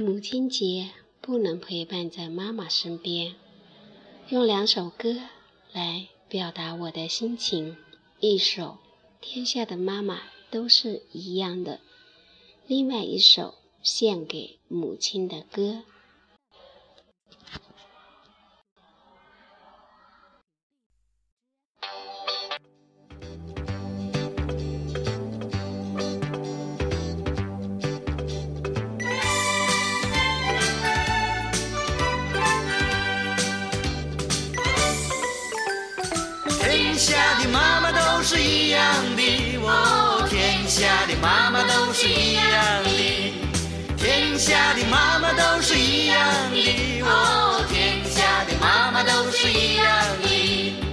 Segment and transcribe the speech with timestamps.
[0.00, 0.88] 母亲节
[1.20, 3.34] 不能陪伴在妈妈身边，
[4.30, 5.14] 用两首歌
[5.74, 7.76] 来表达我的心情。
[8.18, 8.62] 一首
[9.20, 11.74] 《天下的妈妈都是一样的》，
[12.66, 15.82] 另外一首献给母亲的歌。
[38.32, 38.80] 是一样
[39.16, 42.44] 的，哦，天下的妈妈都是一样
[42.84, 43.32] 的，
[43.96, 46.16] 天下的妈妈都是一样
[46.52, 49.84] 的，哦，天下的妈妈都是一样
[50.22, 50.89] 的。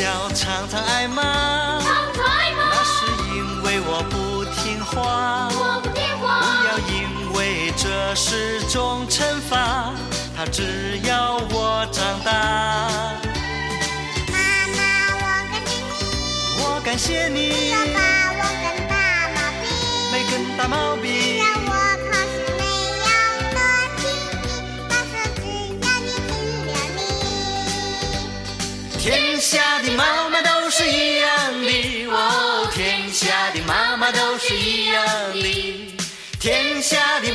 [0.00, 1.84] 常常挨骂，那
[2.84, 5.50] 是因为我不听话。
[5.50, 6.26] 不
[6.66, 7.38] 要因为
[7.76, 9.92] 这是种惩罚，
[10.34, 12.30] 他只要我长大。
[14.32, 14.34] 妈
[14.76, 14.78] 妈，
[15.20, 16.00] 我感谢你。
[16.62, 17.70] 我感谢你。
[17.70, 18.00] 要把
[18.32, 18.92] 我根大
[19.36, 19.62] 毛病，
[20.10, 20.14] 没
[20.56, 21.04] 大毛病。
[21.38, 21.70] 让我
[22.08, 22.62] 考试没
[23.04, 23.08] 有
[23.52, 23.58] 得
[23.96, 24.48] 第一，
[24.88, 25.38] 老师只
[25.84, 26.32] 要你尽
[26.66, 26.98] 了力。
[28.98, 29.04] 天
[29.40, 29.69] 下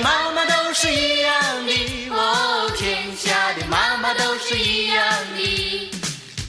[0.06, 1.34] 妈妈都是一样
[1.66, 5.04] 的，哦，天下的妈妈都是一样
[5.36, 5.90] 的。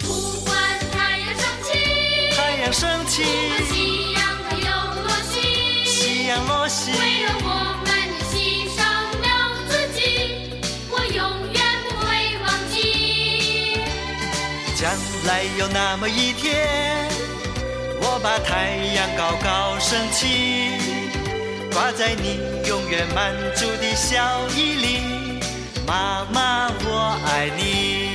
[0.00, 0.55] 不管
[0.93, 1.72] 太阳升起，
[2.37, 3.25] 太阳升起；
[3.72, 4.69] 夕阳它又
[5.05, 5.34] 落西，
[5.87, 6.91] 夕阳落西。
[6.91, 7.49] 为了我
[7.87, 8.37] 们，你牺
[8.77, 8.78] 牲
[9.25, 9.27] 了
[9.71, 11.19] 自己，我永
[11.55, 11.59] 远
[11.89, 12.06] 不会
[12.45, 12.77] 忘记。
[14.77, 14.93] 将
[15.25, 17.09] 来有那么一天。
[18.03, 21.06] 我把太阳高高升起，
[21.76, 25.41] 挂在你永远满足的笑意里，
[25.87, 28.06] 妈妈，我爱你。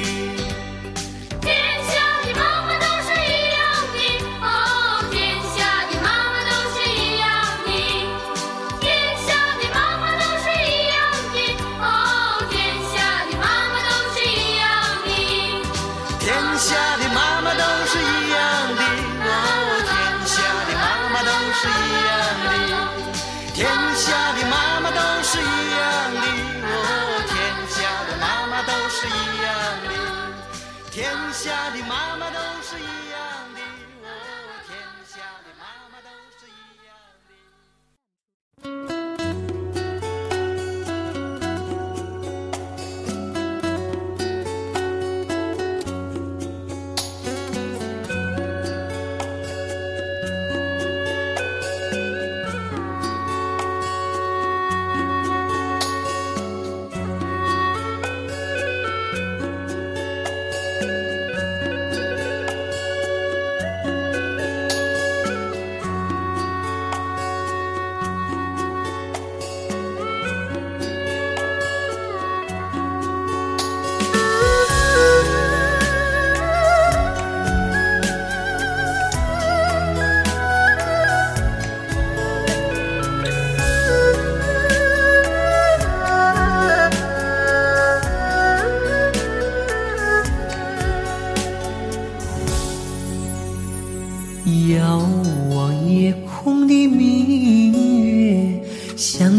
[23.62, 26.20] 天下的妈妈都是一样的
[26.66, 27.38] 哦，天
[27.70, 27.78] 下
[28.08, 29.10] 的妈妈都是一
[29.44, 29.48] 样
[29.86, 29.94] 的，
[30.90, 33.11] 天下的妈妈都是一。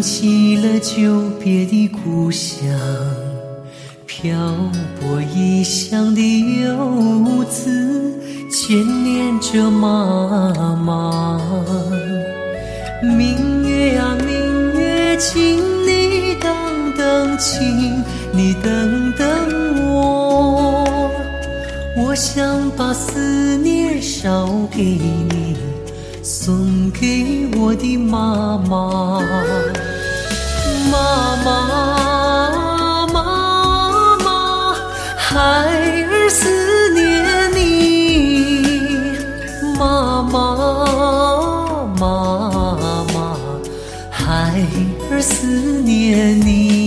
[0.02, 2.58] 起了久别的故乡，
[4.04, 4.36] 漂
[4.98, 6.20] 泊异乡的
[6.60, 8.18] 游子，
[8.50, 11.40] 牵念着妈妈。
[13.00, 15.40] 明月啊明月，请
[15.86, 16.52] 你等
[16.98, 18.02] 等，请
[18.32, 19.28] 你等等
[19.94, 20.84] 我，
[21.96, 25.56] 我想把思念捎给你，
[26.24, 29.22] 送给我的妈妈。
[30.92, 30.98] 妈
[31.42, 33.16] 妈，妈
[34.18, 34.74] 妈，
[35.16, 35.30] 孩
[36.10, 37.58] 儿思念你。
[39.78, 42.04] 妈妈，妈
[43.14, 43.16] 妈，
[44.10, 44.66] 孩
[45.10, 46.81] 儿思念你。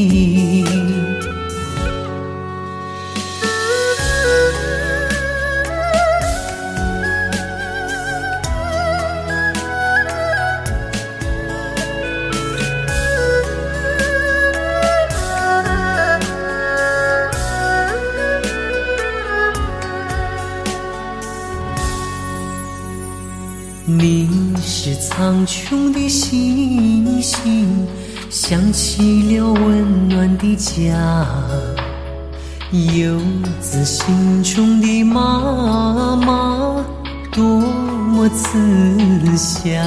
[25.25, 27.67] 苍穹的星星，
[28.29, 31.25] 想起了温暖的家。
[32.71, 33.19] 游
[33.59, 36.85] 子心中的妈妈，
[37.31, 39.83] 多么慈祥。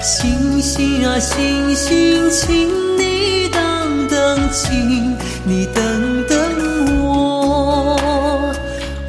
[0.00, 7.98] 星星啊星星，请你等等，请你等等我。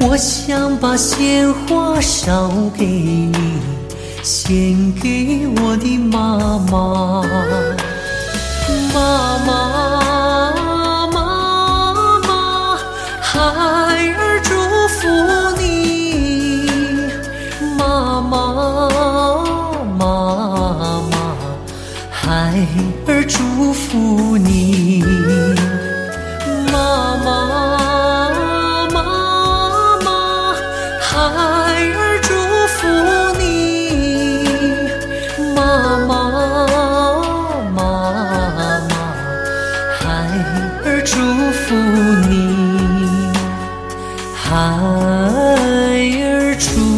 [0.00, 3.32] 我想把鲜花捎给你，
[4.30, 7.20] 献给我的妈妈。
[8.94, 9.50] 妈妈，
[11.12, 11.18] 妈
[12.20, 12.76] 妈，
[13.20, 13.40] 孩
[14.14, 14.54] 儿祝
[14.94, 15.00] 福
[15.60, 16.70] 你。
[17.76, 18.30] 妈妈，
[19.98, 20.00] 妈
[21.10, 21.34] 妈，
[22.12, 22.64] 孩
[23.08, 25.02] 儿祝福你。
[44.50, 44.56] 孩
[46.24, 46.89] 儿出。